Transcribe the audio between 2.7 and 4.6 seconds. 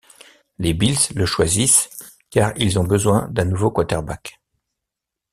ont besoin d'un nouveau quarterback.